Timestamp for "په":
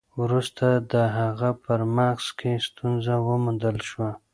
1.63-1.73